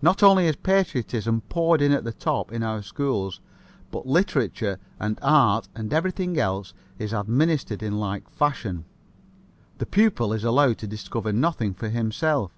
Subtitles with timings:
[0.00, 3.42] Not only is patriotism poured in at the top in our schools,
[3.90, 8.86] but literature and art and everything else is administered in like fashion.
[9.76, 12.52] The pupil is allowed to discover nothing for himself.